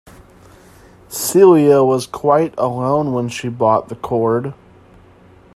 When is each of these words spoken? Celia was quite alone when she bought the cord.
Celia 1.09 1.83
was 1.83 2.07
quite 2.07 2.55
alone 2.57 3.13
when 3.13 3.29
she 3.29 3.49
bought 3.49 3.87
the 3.87 3.95
cord. 3.95 4.55